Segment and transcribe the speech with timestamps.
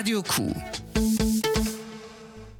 [0.00, 0.50] Radio Q.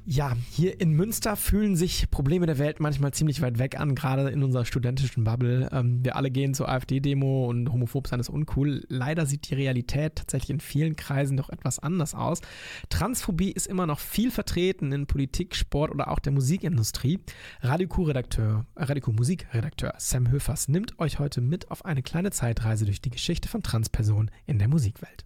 [0.05, 4.29] Ja, hier in Münster fühlen sich Probleme der Welt manchmal ziemlich weit weg an, gerade
[4.29, 5.67] in unserer studentischen Bubble.
[5.71, 8.85] Ähm, wir alle gehen zur AfD-Demo und homophob sein ist uncool.
[8.89, 12.41] Leider sieht die Realität tatsächlich in vielen Kreisen doch etwas anders aus.
[12.89, 17.21] Transphobie ist immer noch viel vertreten in Politik, Sport oder auch der Musikindustrie.
[17.61, 22.85] Radio Q-Redakteur, äh, Radio Q-Musikredakteur Sam Höfers nimmt euch heute mit auf eine kleine Zeitreise
[22.85, 25.25] durch die Geschichte von Transpersonen in der Musikwelt.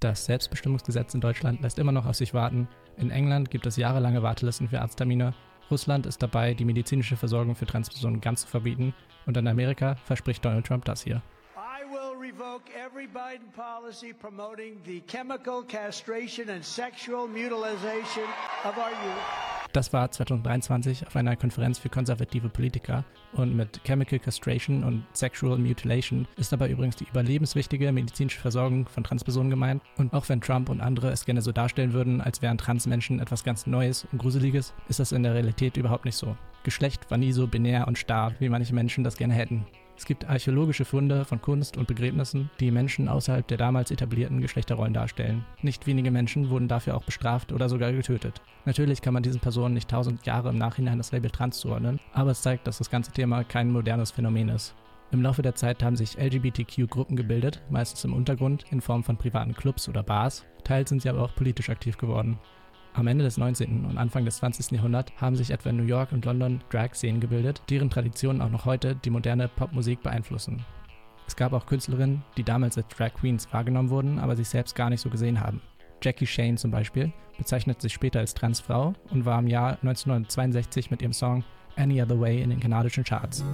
[0.00, 2.66] Das Selbstbestimmungsgesetz in Deutschland lässt immer noch auf sich warten.
[2.96, 5.34] In England gibt es jahrelange Wartelisten für Arzttermine.
[5.70, 8.94] Russland ist dabei, die medizinische Versorgung für Transpersonen ganz zu verbieten.
[9.26, 11.20] Und in Amerika verspricht Donald Trump das hier.
[11.54, 18.24] I will revoke every Biden policy promoting the chemical castration and sexual mutilization
[18.64, 19.49] of our youth.
[19.72, 23.04] Das war 2023 auf einer Konferenz für konservative Politiker.
[23.32, 29.04] Und mit Chemical Castration und Sexual Mutilation ist dabei übrigens die überlebenswichtige medizinische Versorgung von
[29.04, 29.82] Transpersonen gemeint.
[29.96, 33.44] Und auch wenn Trump und andere es gerne so darstellen würden, als wären Transmenschen etwas
[33.44, 36.36] ganz Neues und Gruseliges, ist das in der Realität überhaupt nicht so.
[36.64, 39.64] Geschlecht war nie so binär und starr, wie manche Menschen das gerne hätten.
[40.00, 44.94] Es gibt archäologische Funde von Kunst und Begräbnissen, die Menschen außerhalb der damals etablierten Geschlechterrollen
[44.94, 45.44] darstellen.
[45.60, 48.40] Nicht wenige Menschen wurden dafür auch bestraft oder sogar getötet.
[48.64, 52.30] Natürlich kann man diesen Personen nicht tausend Jahre im Nachhinein das Label trans zuordnen, aber
[52.30, 54.74] es zeigt, dass das ganze Thema kein modernes Phänomen ist.
[55.10, 59.54] Im Laufe der Zeit haben sich LGBTQ-Gruppen gebildet, meistens im Untergrund in Form von privaten
[59.54, 60.46] Clubs oder Bars.
[60.64, 62.38] Teils sind sie aber auch politisch aktiv geworden.
[62.92, 63.84] Am Ende des 19.
[63.84, 64.72] und Anfang des 20.
[64.72, 68.64] Jahrhunderts haben sich etwa in New York und London Drag-Szenen gebildet, deren Traditionen auch noch
[68.64, 70.64] heute die moderne Popmusik beeinflussen.
[71.26, 74.90] Es gab auch Künstlerinnen, die damals als Drag Queens wahrgenommen wurden, aber sich selbst gar
[74.90, 75.60] nicht so gesehen haben.
[76.02, 81.02] Jackie Shane zum Beispiel bezeichnet sich später als Transfrau und war im Jahr 1962 mit
[81.02, 81.44] ihrem Song
[81.76, 83.44] Any Other Way in den kanadischen Charts.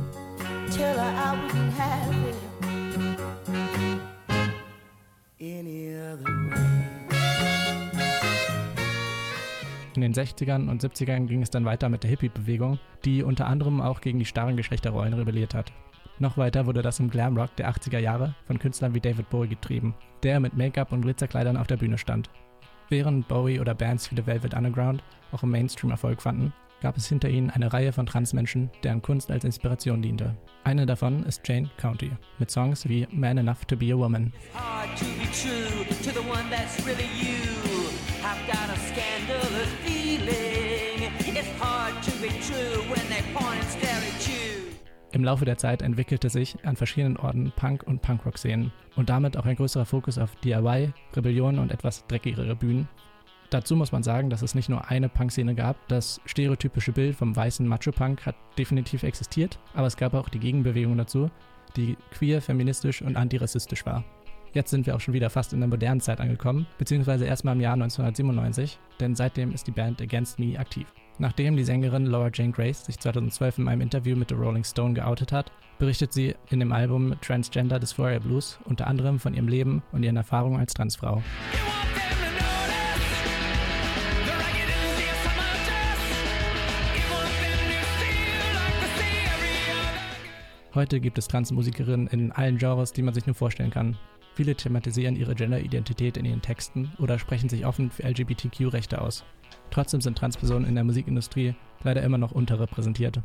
[9.97, 13.81] In den 60ern und 70ern ging es dann weiter mit der Hippie-Bewegung, die unter anderem
[13.81, 15.73] auch gegen die starren Geschlechterrollen rebelliert hat.
[16.19, 19.95] Noch weiter wurde das im Glamrock der 80er Jahre von Künstlern wie David Bowie getrieben,
[20.23, 22.29] der mit Make-up und Glitzerkleidern auf der Bühne stand.
[22.91, 27.09] Während Bowie oder Bands wie The Velvet Underground auch im Mainstream Erfolg fanden, gab es
[27.09, 30.37] hinter ihnen eine Reihe von Transmenschen, deren Kunst als Inspiration diente.
[30.63, 34.31] Eine davon ist Jane County mit Songs wie Man Enough to Be a Woman.
[38.27, 39.96] I've got a scandalous feeling.
[45.13, 49.47] Im Laufe der Zeit entwickelte sich an verschiedenen Orten Punk- und Punkrock-Szenen und damit auch
[49.47, 52.87] ein größerer Fokus auf DIY, Rebellion und etwas dreckigere Bühnen.
[53.51, 55.89] Dazu muss man sagen, dass es nicht nur eine Punk-Szene gab.
[55.89, 60.99] Das stereotypische Bild vom weißen Macho-Punk hat definitiv existiert, aber es gab auch die Gegenbewegung
[60.99, 61.31] dazu,
[61.77, 64.05] die queer, feministisch und antirassistisch war.
[64.53, 67.61] Jetzt sind wir auch schon wieder fast in der modernen Zeit angekommen, beziehungsweise erstmal im
[67.61, 70.93] Jahr 1997, denn seitdem ist die Band Against Me aktiv.
[71.19, 74.93] Nachdem die Sängerin Laura Jane Grace sich 2012 in einem Interview mit The Rolling Stone
[74.93, 79.83] geoutet hat, berichtet sie in dem Album Transgender Dysphoria Blues unter anderem von ihrem Leben
[79.93, 81.23] und ihren Erfahrungen als Transfrau.
[90.75, 93.97] Heute gibt es Transmusikerinnen in allen Genres, die man sich nur vorstellen kann.
[94.37, 99.25] Viele thematisieren ihre Genderidentität in ihren Texten oder sprechen sich offen für LGBTQ-Rechte aus.
[99.71, 103.23] Trotzdem sind Transpersonen in der Musikindustrie leider immer noch unterrepräsentiert.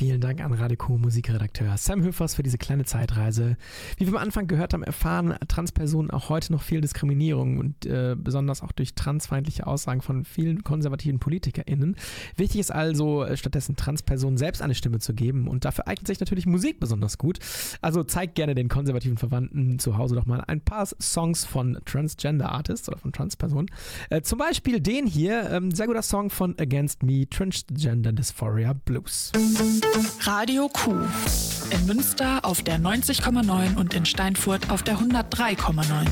[0.00, 3.58] Vielen Dank an Radeko Musikredakteur Sam Höfers für diese kleine Zeitreise.
[3.98, 8.16] Wie wir am Anfang gehört haben, erfahren Transpersonen auch heute noch viel Diskriminierung und äh,
[8.16, 11.96] besonders auch durch transfeindliche Aussagen von vielen konservativen PolitikerInnen.
[12.34, 16.18] Wichtig ist also, äh, stattdessen Transpersonen selbst eine Stimme zu geben und dafür eignet sich
[16.18, 17.38] natürlich Musik besonders gut.
[17.82, 22.50] Also zeigt gerne den konservativen Verwandten zu Hause doch mal ein paar Songs von Transgender
[22.50, 23.70] Artists oder von Transpersonen.
[24.08, 29.30] Äh, zum Beispiel den hier, ähm, sehr guter Song von Against Me, Transgender Dysphoria Blues.
[30.20, 30.92] Radio Q.
[31.70, 36.06] In Münster auf der 90,9 und in Steinfurt auf der 103,9.